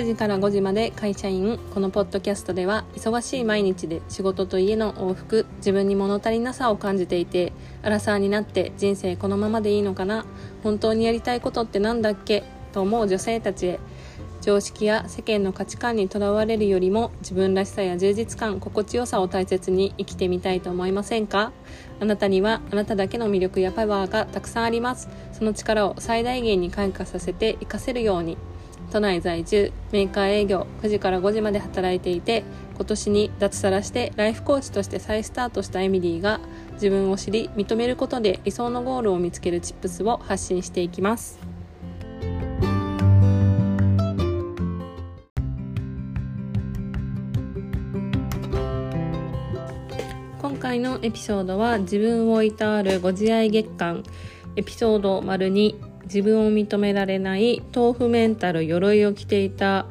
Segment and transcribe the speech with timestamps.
[0.00, 10.24] 9時から5時まで会社員このポッドキャストでは忙しい毎日で仕事と家の往復自分に物足りなさを感じていてアラサーになって人生このままでいいのかな
[10.62, 13.80] 本当にやりたいことって何だっけと思う女性たちへ
[14.40, 21.52] 常識や世間の価値観にとらわれるよりも自分らしさや充実感心地よさを大切に生きてみたいと思いませんか？
[22.00, 25.10] あなたにはあなただけの魅力やパワーがたくさんあります。
[25.34, 28.38] その力を最大限に開花させて活かせるように。
[28.90, 32.42] 都内在住メーカー営業9時から5時まで働いていて
[32.74, 36.40] 今年に脱サラしてライフコーチとして再スタートしたエミリーが
[36.74, 41.38] 自分を知り認めることで理想のゴールを見つけるチップスを発信していきます。
[50.40, 54.02] 今回のエピソードは自分をいたわるご自愛月間。
[54.56, 59.86] エピソード丸2自分を認められない豆腐メンタル鎧を着ていた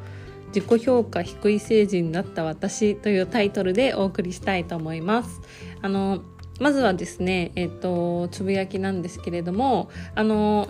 [0.54, 5.40] 自己評価低い成人だった私というタイトルでお送りしたいと思います。
[5.80, 6.22] あの
[6.60, 10.68] まずはですね、えっと、つぶやきなんですけれども、あの、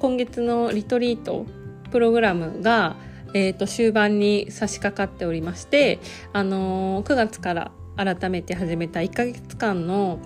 [0.00, 1.44] 今月のリトリート
[1.90, 2.96] プログラムが、
[3.34, 5.98] えっと、終盤に差し掛かっておりまして、
[6.32, 10.18] あの、9月から改めて始めた1ヶ月間の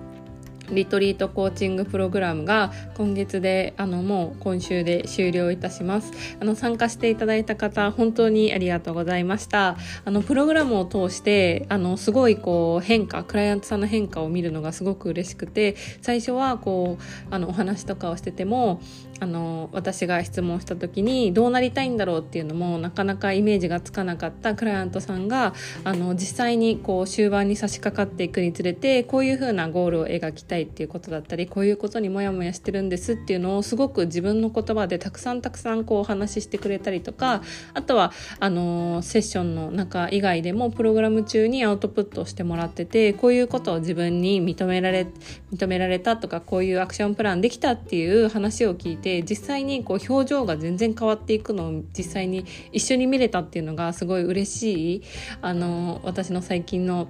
[0.72, 6.12] リトリートコーチングプログラムが今月であのもう今週で終了いたします。
[6.40, 9.77] あの参加していただいた方本当にありがとうございました。
[10.04, 18.80] あのプログラムを通してあのすごいこう変化クライアントさんの変化を見るのがすごく嬉しくて最初はこうあのお話とかをしてても
[19.20, 37.42] あの私が質問した時にどうなりたいんだろうっていうのもなかなかイメージがつかなかったクライアントさんがあの実際にこう終盤に差し掛かっていくにつれてこういうふうなゴールを描きたいっていうことだったりこういうことにモヤモヤしてるんですっていうのをすごく自分の言葉でたくさんたくさんこうお話ししてくれたりとか
[37.75, 45.07] あとはあのセッションの中以外でもプログラム中にアウトプットしてもらっててこういうことを自分に認められ
[45.52, 55.02] 認められたとかこういうアクションプランできたっていう話を聞いて実際にこう表情が全然変わっていくのを実際に一緒に見れたっていうのがすごい嬉しい
[55.42, 57.08] あの私の最近の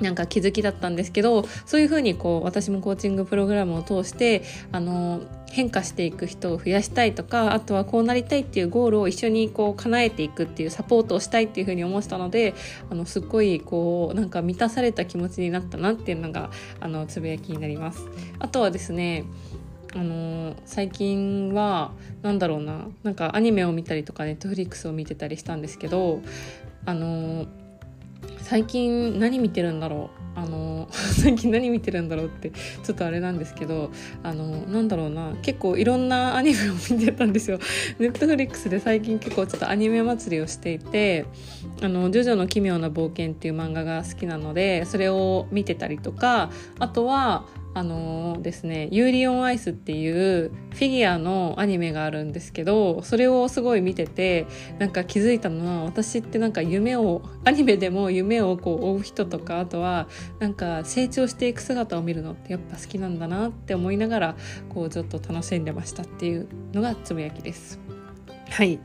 [0.00, 4.42] なんか気づきだったんですけどそういうふうにこう私もコーチングプログラムを通して
[4.72, 5.20] あの
[5.50, 12.54] 変化していく人を増やしたいとかあとはこうなりたいっていうゴールを一緒にこう叶えていくっていうサポートをしたいっていうふうに思ったので
[12.90, 18.06] あのすっごいこうなんか満たされた気持ちになったなっていうのがあのつぶやきになります。
[18.38, 19.24] あとはですね
[19.94, 21.92] あの最近は
[22.22, 26.20] 何だろうななんかアニメを見たりとかネットフリックスを見てたりしたんですけど
[26.84, 27.46] あの
[28.48, 30.38] 最近何見てるんだろう？
[30.38, 33.90] あの 最近何見てるんだろうってちょっとあれなんですけど
[34.22, 35.34] あのなんだろうな。
[35.42, 37.58] 結構いろんなアニメを見てたんですよ。
[37.98, 41.26] ネットフリックスで最近結構ちょっとアニメ祭りをしていて
[41.82, 47.44] 「あのジョジョの奇妙な冒険」っていう漫画が好きなのでそれを見てたりとかあとは
[47.78, 54.46] あのー、ですね「ユーリオンアイス」っていうフィギュアのアニメがあるんですけどそれをすごい見てて
[54.80, 60.08] なんか気づいたのは私ってなんか夢をアニメでも夢をこう追う人とかあとは
[60.40, 64.36] なんか成長していく姿を見るのってやっぱ好きなんだなって思いながら
[64.68, 67.78] こうちょっと楽しんでましたっていうのがつぶやきです。
[68.50, 68.80] はい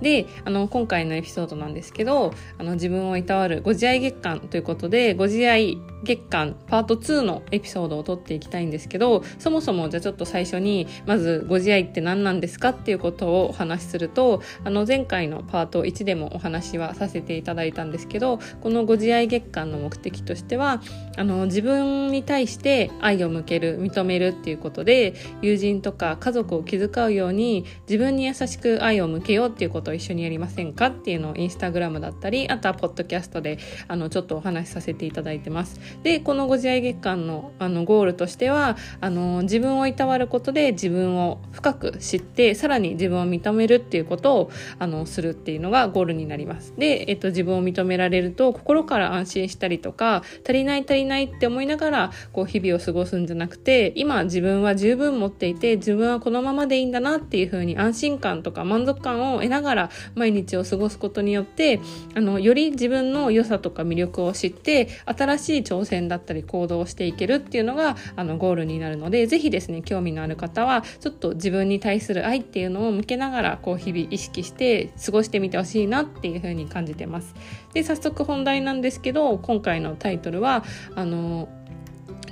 [0.00, 20.80] であの今回のエピソードなんですけどあの自分をいたわるご自愛月間ということでご自愛月間パート2のエピソードを撮っていきたいんですけどそもそもじゃあちょっと最初にまずご自愛って何なんですかっていうことをお話しするとあの前回のパート1でもお話はさせていただいたんですけどこのご自愛月間の目的としては
[21.16, 35.80] あの自分に対して愛を向ける認めるっていうことで友人とか家族を気遣うように自分に優しく愛を向けようっていうことを一緒にやりませんかっていうのをインスタグラムだったりあとはポッドキャストであのちょっとお話しさせていただいてます。
[36.02, 46.74] でこのご自愛月間のあのゴールとしてはあの自分をいたわることで自分を深く知ってさらに自分を認めるっていうことをあのするっていうのがゴールになります。
[46.76, 61.80] で、えっと、自分を認められると心から安心したりとか足りない足りないって思いながらこう日々を過ごすんじゃなくて今自分は十分持っていて自分はこのままでいいんだなっていうふうに安心感とか満足感を得ながらら毎日を過ごすことによって
[62.14, 77.34] あのより自分の良さとか魅力を知って新しい挑戦だったり行動をしていけるっていうのがあのゴールになるので是非ですね興味のある方はちょっと自分に対する愛っていうのを向けながらこう日々意識して過ごしてみてほしいなっていうふうに感じてます。
[77.74, 80.64] で早速本題なんですけど今回のタイトルは
[80.94, 81.48] あの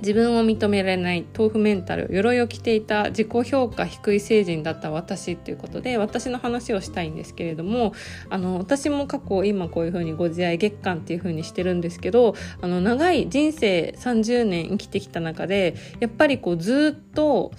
[0.01, 7.93] 自分を認められない豆腐メンタル鎧を着ていた自己評価低い成人だった私っていうことで私の話をしたいんですけれども
[8.29, 17.53] あの私も過去今こういうふうにご自愛月間っていうふうにしてるんですけどあの長い人生30年生きてきた中でやっぱりこうずっと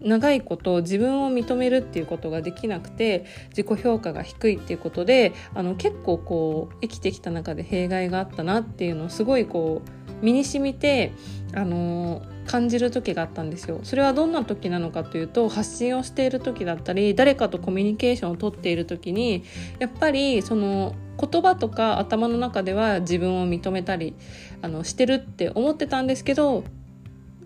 [0.00, 11.12] 長いこと自分を認めるっていうことができなくて自己評価が低いっていうことであの結構こう生きてきた中で弊害があったなっていうのをすごいこう身に染みて
[11.54, 13.80] あの感じる時があったんですよ。
[13.82, 19.44] それはどんな時なのかというと発信をしている時だったり誰かとコミュニケーションをとっている時に
[19.78, 24.14] やっぱりその言葉とか頭の中では自分を認めたり
[24.62, 26.64] あのしてるって思ってたんですけど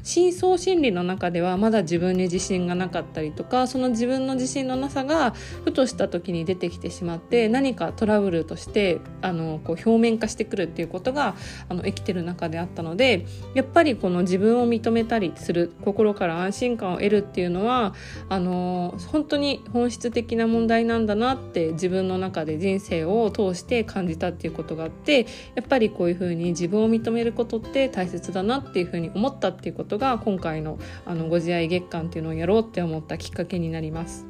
[0.03, 11.35] 深層心理の中ではまだ自分に自信がなかったりとかその自分の自信のなさがふとした時に出てきてしまって何かトラブルとしてあのこう表面化してくるっていうことが
[11.69, 17.95] あの生きてる中であったのでやっぱりこの自分を認めたりする心から安心感を得るっていうのは
[18.29, 34.25] あの本当に本質的な問題なんだなって自分の中で人生を通して感じたっていうことがあってやっぱりこういうふうに自分を認めることって大切だなっていうふうに思ったっていうことことが今回のあのご自愛月間っていうのをやろうって思ったきっかけになります。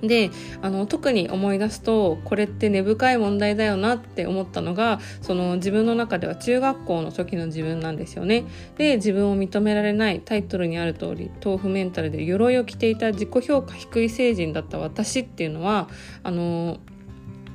[0.00, 0.30] で
[0.62, 8.44] あの特に思い出すとこれって根深い問題だよなって思ったのがその自分の中では中学校の時の自分なんですよね。
[8.76, 15.88] で自分を認められないタイトルにある通り豆腐メンタルで鎧を着ていた自己評価低い成人だった私っていうのは
[16.22, 16.78] あの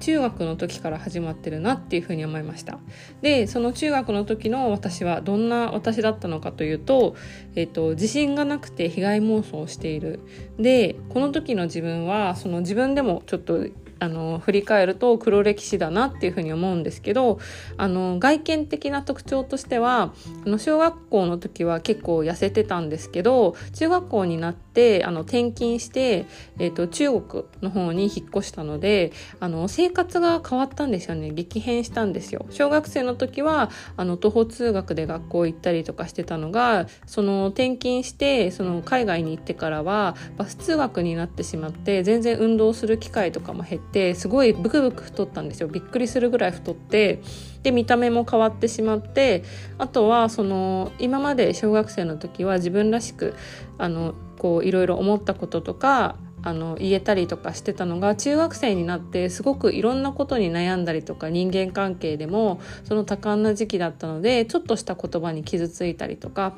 [0.03, 2.77] 中学の時から始まってるなっていうふうに思いました。
[3.21, 7.15] でその中学の時の私はどんな私だったのかというと,、
[7.55, 10.19] えーと、自信がなくて被害妄想をしている。
[10.59, 13.65] でこの時の自分はその自分でもちょっと
[14.03, 17.39] あの振り返ると黒歴史だなっていうふうに思うんですけど
[17.77, 20.13] あの外見的な特徴としては
[20.45, 24.72] あの小学校の時は結構痩せてたんですけど中学校になって
[25.05, 26.25] あの転勤して、
[26.57, 32.45] えーと、中国の方に引っ越したのであの生活が変わったんですよね激変したんですよ。
[32.49, 47.21] 小学生の時はあの徒歩通学で学校行ったりとかしてたのがその転勤してその海外に行ってからはバス通学になってしまって全然運動する機会とかも減ってすごいブクブク太ったんですよびっくりするぐらい太って
[47.63, 49.43] で見た目も変わってしまって
[49.77, 53.35] あとはその今まで小学生の時は自分らしく
[53.77, 66.55] あのこういろいろ思ったこととかあの言えたりとかしてたのが中学生になってすごくいろんなことに悩んだりとか人間関係でもその多感な時期だったのでちょっとした言葉に傷ついたりとか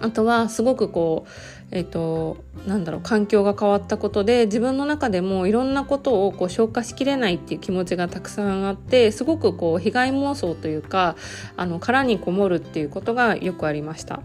[0.00, 1.30] あとはすごくこう
[1.72, 11.14] えーと、なんだろう環境が変わったことで自分の中でもいろんなことをこう消化しきれないっていう気持ちがたくさんあってすごくこう被害妄想というか
[11.56, 14.20] あの殻にこもるっていうことがよくありました。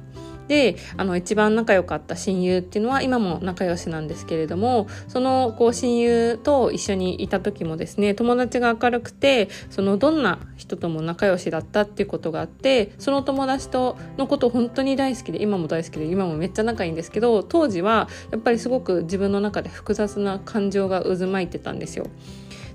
[0.47, 22.07] であの一番仲良かった親友っていうのは今も仲良しなんですけれどもそのこう親友と一緒にいた時もですね友達が明るくてそのどんな人とも仲良しだったっていうことがあってその友達とのこと本当に大好きで今も大好きで今もめっちゃ仲いいんですけど当時はやっぱりすごく自分の中で複雑な感情が渦巻いてたんですよ。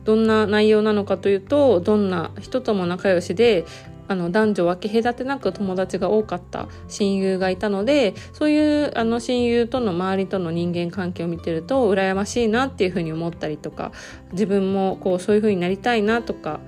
[0.04, 3.66] どんな内容なのかというとどんな人とも仲良しで
[4.10, 13.92] あの男女分け隔てなく友達が多かった親友がいたのでそういうあの親友との周りとの人間関係を見てると羨ましいなっていうふうに思ったりとか
[14.32, 16.58] 自分もこうそういうふうになりたいなとか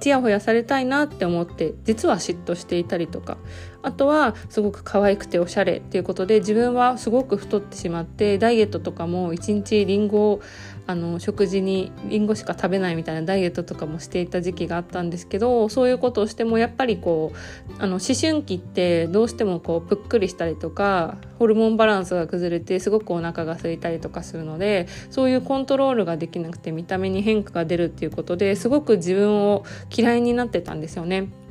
[0.00, 3.38] ちやほやされたいなって思って実は嫉妬していたりとか
[3.82, 10.42] あとはすごく可愛くておしゃれっていうことで自分はすごく太ってしまってダイエットとかも一日りんごを
[10.86, 29.64] あの食事にりんごしか食べないみたいなダイエットとかもしていた時期があったんですけどそういうことをしてもやっぱりこうあの思春期ってどうしてもこうぷっくりしたりとかホルモンバランスが崩れてすごくお腹が空いたりとかするのでそういうコントロールができなくて見た目に変化が出るっていうことですごく自分を
[29.94, 31.43] 嫌いになってたんですよね。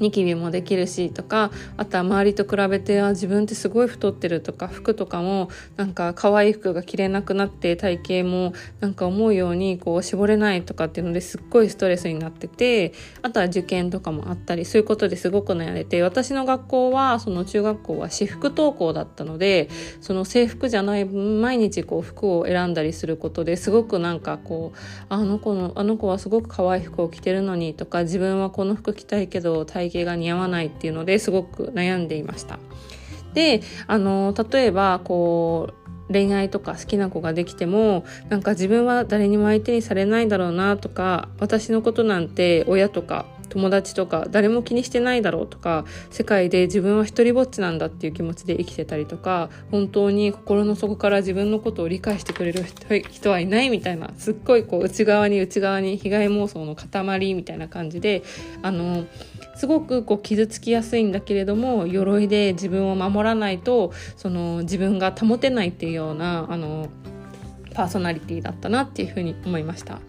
[0.00, 12.92] ニキビもできるしとかあとは周りと比べてあ自分ってすごい太ってるとか服とかもなんか可愛い服が着れなくなって体型もなんか思うようにこう絞れないとかっていうのですっごいストレスになってて
[13.22, 19.68] あとは受験とかもあったりそういうことですごく悩んでて私の学校はその中学校は私服登校だったので
[20.00, 24.78] その制服じゃない毎日こう服を選んだりすることですごくなんかこう
[25.08, 32.58] あの子のあの子はすごく可愛い服を着てるのにとか自分はこの服着たいけど体型が似合わないっていうのですごく悩んでいました。
[33.34, 35.68] であの例えばこ
[36.08, 52.64] う恋愛とか好きな子ができてもなんか自分は誰にも相手にされないだろうなとか私のことなんて親とか友達とか誰も気にしてないだろうとか世界で自分は一人ぼっちなんだっていう気持ちで生きてたりとか本当に心の底から自分のことを理解してくれる
[53.10, 58.22] 人はいないみたいなすっごいこう内側に内側に被害妄想の塊みたいな感じで
[58.62, 59.04] あの
[59.56, 66.88] すごくこう傷つきやすいんだけれども鎧で自分を守らないとその自分が保てないっていうようなあの
[67.74, 70.00] パーソナリティだったなっていうふうに思いました。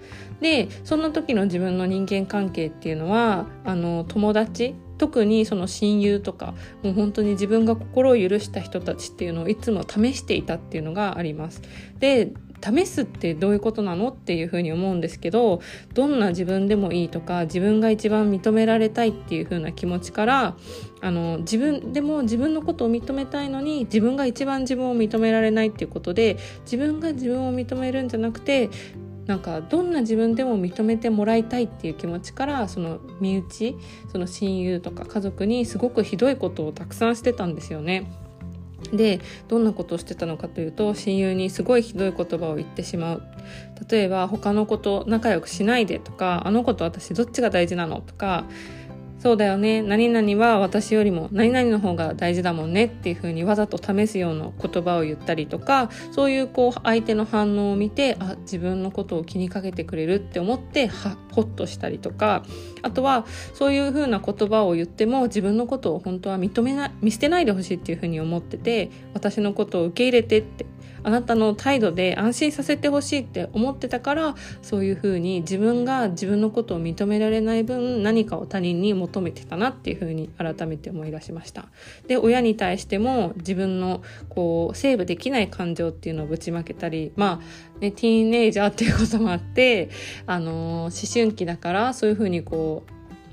[0.42, 11.62] でその時の自分の人間関係っていうのはあの友達特にその親友とかもう本当に自分が心を許した人たちっていうのをいつも試していたっていうのがあります。
[12.00, 12.34] で
[12.64, 15.62] 試すってどういうことなのっていうふうに思うんですけど
[15.96, 20.56] どんな自分でもいいとか自分が一番認められたいっていうふうな気持ちから
[21.02, 28.70] あの自分でも自分のことを認めたいのに自分が一番自分を認められないっていうことで自分が自分を認めるんじゃなくて
[29.26, 33.78] なんかどんな自分でも認めてもらいたいっていう気持ちからその身内
[34.12, 38.12] その親友とか家族にすごくひどいことをたくさんしてたんですよね。
[38.92, 43.24] でどんなことをしてたのかというと親友にすごいひどい言葉を言ってしまう
[43.90, 48.46] 例えば他の子と仲良くしないでとかあの子と私どっちが大事なのとか
[49.22, 49.84] そうだよね。
[49.84, 52.86] 何々は私よりも何々の方が大事だもんね。
[52.86, 62.44] っていう風にわざと試すような言葉を言ったりとかそういうこう相手の反応を見てあ自分のことを気にかけてくれるって思ってはホッとしたりとか
[62.82, 70.66] あとはそういう風な言葉を言っても自分のことを本当は認めない見捨てないでほしいっていう風に思ってて私のことを受け入れてって
[71.04, 81.66] あなたの態度で安心させてほしいって思ってたからそういうふうに自分が自分のことを認められない分何かを他人に求めてたなっていうふうに改めて思い出しました。
[82.08, 87.42] で親に対しても自分のこうセーブできない感情っていうのをぶちまけたりま
[87.78, 89.90] あねティーンエイジャーっていうこともあって
[90.26, 92.84] あの思春期だからそういうふうにこ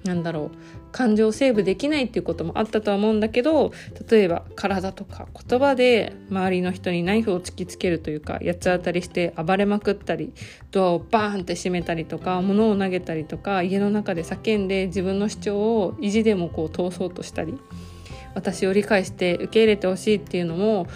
[0.05, 3.73] うなんだろう感情をセーブできないっていうこともあったとは思うんだけど
[4.09, 10.33] 例えば体とか言葉で周りの人にナイフを突きつけるというか八つ当たりして暴れまくったり
[10.71, 17.59] ドアをバーンって閉めたりとか物を投げたりとか家の中で叫んで自分の主張を意地でもこう通そうとしたり
[18.35, 20.87] 私を理解して受け入れてほしいっていうのも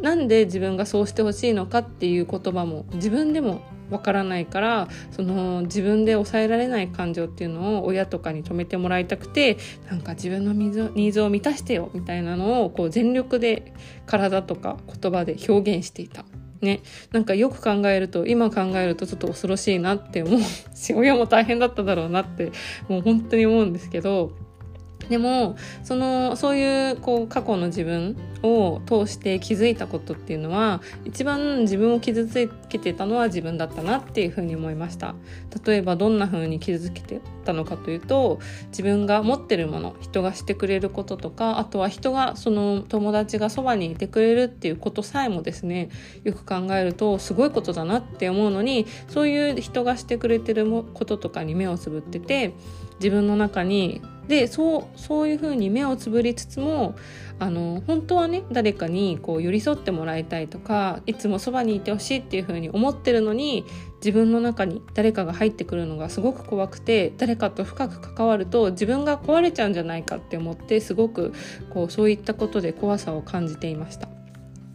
[0.00, 13.72] なんで自分がそうしてほしいのかっていう言葉も自分でもわからないからその自分で抑えられない感情っていうのを親とかに止めてもらいたくてなんか自分のニーズを満たしてよみたいなのをこう全力で
[14.06, 16.24] 体とか言葉で表現していた。
[16.62, 16.80] ね、
[17.12, 20.40] なんかよく考えると今考えるとちょっと恐ろしいなって思う。
[20.74, 22.50] し 親も大変だっただろうなって
[22.88, 24.32] もう本当に思うんですけど。
[25.08, 28.16] でもそのそういうこう過去の自分
[28.46, 35.14] を通して気づいたことっていうのは一番自分を傷つけてたのは自分だったなっていうふうに思いました。
[35.64, 38.38] 例えばどんなふうに傷つけてたのかというと
[38.68, 45.88] 自分が持ってるもの人がしてくれることとかあとは人がその友達がそばにいてくれるっていうことさえもですね
[46.24, 52.52] よく考えるとすごいことだなって思うのにそういう人がしてくれてることとかに目をつぶってて
[52.98, 56.96] 自分の中にでそうそういうふうに目をつぶりつつも
[57.38, 63.64] あの本当はね誰かにこう寄り添ってもらいたいとかいつもそばにいてほしいっていうふうに思ってるのに
[63.96, 71.34] 自分の中に誰かが入ってくるのがすごく怖くて誰かと深く関わると自分が壊れちゃうんじゃないかって思ってすごく
[71.70, 74.15] こうそういったことで怖さを感じていました。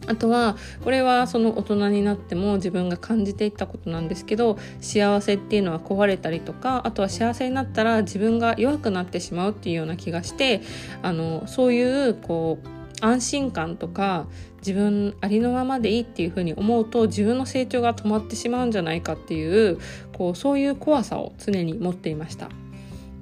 [0.06, 10.62] あとはこれはその大人になっても自分が感じていったことなんですけど幸せっていうのは壊れたりとかあとは幸せになったら自分が弱くなってしまうっていうような気がして
[11.02, 14.26] あのそういうこう安心感とか
[14.58, 19.78] 自分ありのままでいいっていうふうに思うと自分の成長が止まってしまうんじゃないかっていう
[20.16, 22.48] こうそういう怖さを常に持っていました。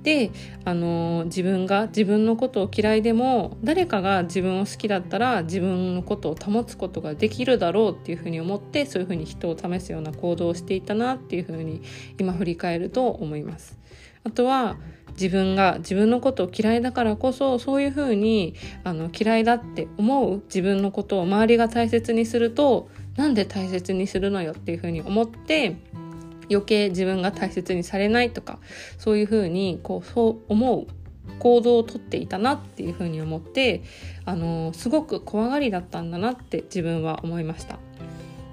[0.02, 0.30] で、
[0.64, 11.82] あの自分が自分のことを嫌いでも誰かが自分を好きだったら自分のことを保つことができるだろうっていうふうに思ってそういうふうに人を試すような行動をしていたなっていうふうに
[12.18, 13.78] 今振り返ると思います。
[14.22, 14.76] あとは
[15.12, 18.54] 自分が自分のことを嫌いだからこそそういうふうに
[18.84, 25.76] あの嫌いだって思う自分のことを周りが大切にするとなんで大切にするのよっていうふうに思って
[26.50, 28.58] 余計自分が大切にされないとか
[28.98, 30.86] そういうふうにこうそう思う
[31.38, 33.82] 行動をとっていたなっていうふうに思って
[34.24, 37.78] あのすごく怖がりだったんだなって自分は思いました。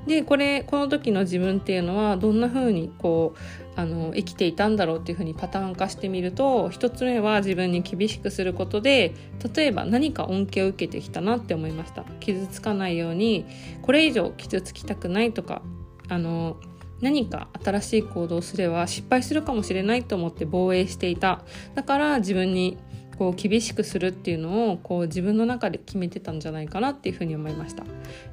[0.08, 9.14] でこれこの時の自分っていうのはどんな風にこうあの生きていたんだろうっていう風にパターン化してみると1つ目は自分に厳しくすることで
[9.54, 13.46] 例えば何か恩恵を受けてきたなって思いました傷つかないように
[13.82, 15.62] これ以上傷つきたくないとか
[16.08, 16.58] あの
[17.02, 21.44] 何か新しい行動をすれば失敗するかもしれないと思って防衛していた。
[21.76, 22.78] だから自分に
[23.18, 27.84] こう厳しくするっていうのをこう自分の中で決めてたんじゃないかなっていうふうに思いました。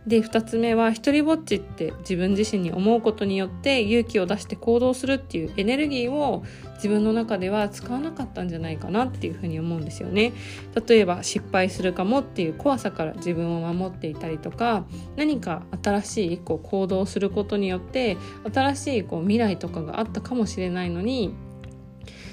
[0.06, 10.32] で2つ目は一人ぼっちって自分自身に思うことによって勇気を出して行動するっていうエネルギーを自分の中では使わなかったんじゃないかなっていうふうに思うんですよね。
[10.86, 14.84] 例えば失敗するかもっていう怖さから自分を守っていたりとか
[15.16, 18.18] 何か新しいこう行動することによって
[18.52, 21.34] 新しいこう未来とかがあったかもしれないのに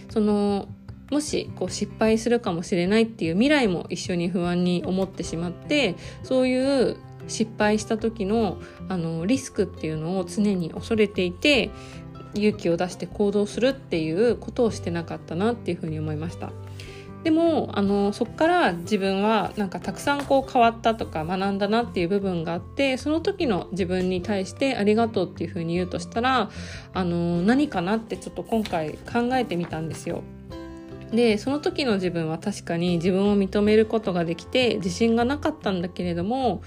[0.09, 0.67] その
[1.11, 11.69] もしこう失敗するかもしれないっていう未来も一緒に不安に思ってしまってそういう失敗した時のあのリスクっていうのを常に恐れていて
[12.33, 16.51] 勇気を出して行動するっていうことをしてなかったなっていうふうに思いました。
[17.23, 26.49] でもあのそこから自分はなんかたくさんこう変わったとか学んだなっていう部分があってその時の自分に対してありがとうっていうふうに言うとしたら
[26.93, 30.23] あの何かなってちょっと今回考えてみたんですよ。
[31.11, 36.61] でその時の自分は確かに自分を認めることができて自信がなかったんだけれども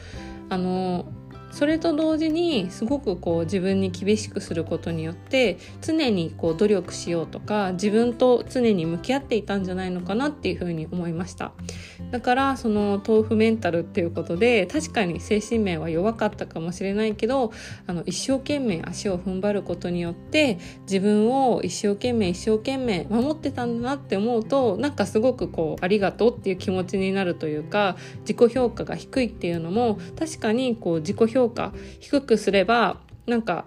[0.51, 1.07] あの
[1.55, 11.53] それと同時にすごくこう自分に厳しくすることによって常にこう努力しようとか自分と常に向き合っていたんじゃないのかなっていうふうに思いました。
[12.11, 17.53] だからその豆腐メンタルっていうことで確かに精神面は弱かったかもしれないけど
[17.87, 33.67] あの一生懸命足を踏ん張ることによって自分を一生懸命一生懸命守ってたんだなって思うとなんかすごくこうありがとうっていう気持ちになるというか自己評価が低いっていうのも確かにこう自己評価評価低くすればなんか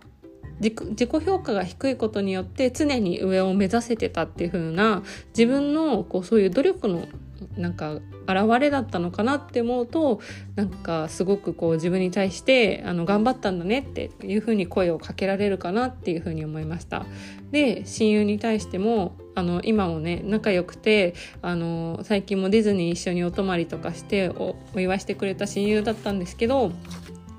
[0.59, 7.07] 自己評価が低いことによって常に上を目指せてたっていう風な自分のこうそういう努力の
[7.55, 7.93] なんか
[8.27, 10.19] 現れだったのかなって思うと
[10.55, 17.05] なんかすごくこう自分に対してあの頑張ったんだねっていう風に声をかけられるかなっていう風に思いました。
[17.51, 26.71] で親友に対してもあの今もね仲良くてあの最近もディズニー一緒にお泊まりとかしてお祝いしてくれた親友だったんですけど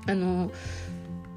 [0.07, 0.51] あの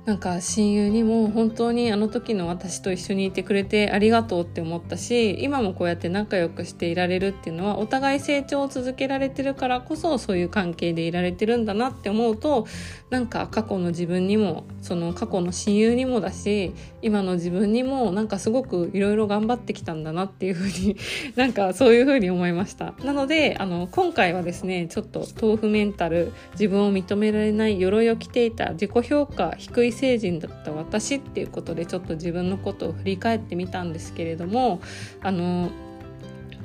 [0.05, 12.67] なんか親友にも本当にあの時の私と一緒にいてくれてありがとうって思ったし今もこうやって仲良くしていられるっていうのはお互い成長を続けられてるからこそそういう関係でいられてるんだなって思うと
[13.11, 20.97] なんか過去の自分にもその過去の親友にもだし今の自分にもなんかすごくいろいろ頑張ってきたんだなっていうふうに
[21.37, 22.95] なんかそういうふうに思いました。
[23.05, 34.81] なのであの今回はですねちょっと豆腐メンタル自分を認められない鎧を着ていた自己評価低い成人だった私っていうことでちょっと自分のことを振り返ってみたんですけれども
[35.23, 35.71] あの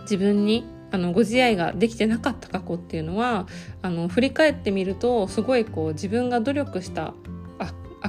[0.02, 3.46] 自分にあのご自愛ができてなかった過去っていうのは
[3.82, 7.14] あの振り返ってみるとすごいこう自分が努力した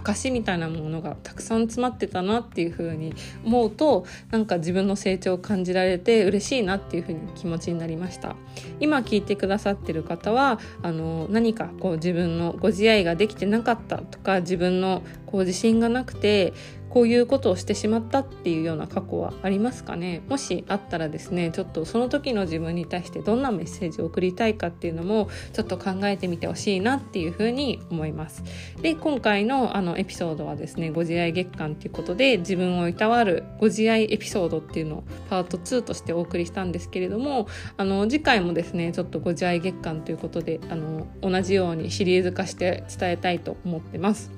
[0.00, 8.36] 証みたいなものがたくさん詰まってたなっていう風に思うとなんか自分の成長を感じられて嬉しいなっていう風に気持ちになりました。
[8.80, 16.52] 今聞いてくださってる方はあの何かこう自分のご自愛ができてなかったとか自分のこう自信がなくて
[16.98, 20.20] こういうことをしてしまったっていうような過去はありますかね？
[20.28, 28.42] もしあったらですねちょっとその時の自分に対してどんなメッセージを送りたいかっていうのもちょっと考えてみてほしいなっていうふうに思います。
[28.82, 44.37] で今回のあのエピソードはですねご自愛月間っていうことで自分をいたわるご自愛エピソードっていうのをパート2としてお送りしたんですけれどもあの次回もですねちょっとご自愛月間ということであの同じようにシリーズ化して伝えたいと思ってます。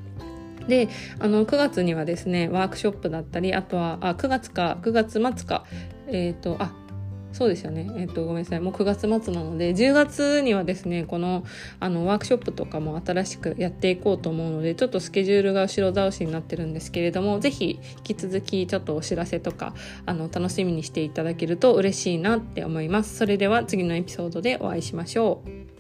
[0.69, 5.65] であの9月にはですねワークショップだったりあとはあ9月か9月末か
[6.07, 6.73] えっ、ー、とあ
[7.33, 7.89] そうですよね。
[7.97, 8.61] えっ、と、ごめんなさい。
[8.61, 11.45] もう9月末なので、10月にはですね、この、
[11.79, 19.75] あの、ワークショップとかも新しくやっていこうと思うので、ちょっとスケジュールが後ろ倒しになってるんですけれども、ぜひ、引き続き、ちょっとお知らせとか、
[20.07, 23.17] あの、楽しみにしていただけると嬉しいなって思います。
[23.17, 25.80] それでは、次のエピソードでお会いしましょう。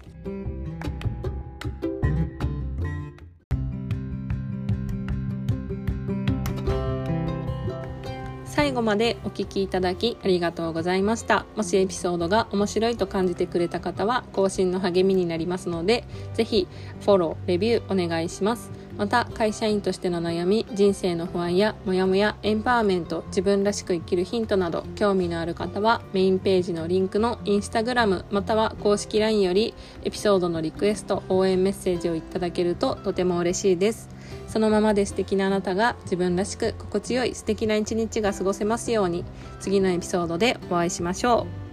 [8.50, 11.46] 最後までお聴きいただきありがとうございました。
[11.54, 16.66] もしエピソードが面白いと感じてくれた方は更新の励みになりますので、ぜひ
[17.00, 18.72] フォロー、レビューお願いします。
[18.96, 34.10] また会社員としての悩み、人生の不安やモヤモヤ、エンパワーメント、自分らしく生きるヒントなど興味のある方はメインページのリンクのインスタグラムまたは公式 LINE よりエピソードのリクエスト、応援メッセージをいただけるととても嬉しいです。
[34.50, 39.24] そのままで素敵なあなたが自分らしく心地よい素敵な一日が過ごせますように
[39.60, 41.69] 次のエピソードでお会いしましょう。